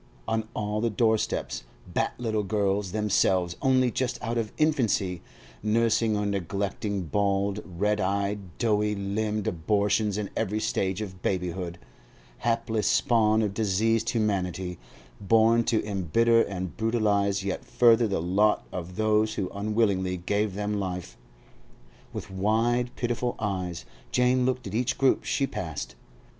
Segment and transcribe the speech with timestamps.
[0.27, 1.63] On all the doorsteps
[1.95, 5.21] sat little girls, themselves only just out of infancy,
[5.61, 11.77] nursing or neglecting bald, red eyed, doughy limbed abortions in every stage of babyhood,
[12.39, 14.79] hapless spawn of diseased humanity,
[15.19, 20.79] born to embitter and brutalise yet further the lot of those who unwillingly gave them
[20.79, 21.15] life.
[22.11, 25.93] With wide, pitiful eyes Jane looked at each group she passed.